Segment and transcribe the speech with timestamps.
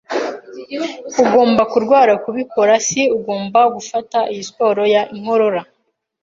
[1.23, 2.71] Ugomba kurwara kubikora.
[2.87, 5.61] S] Ugomba gufata iyi suporo ya inkorora.